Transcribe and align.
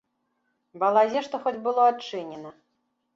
Балазе 0.83 1.21
што 1.27 1.39
хоць 1.43 1.55
было 1.67 1.83
адчынена. 1.91 2.53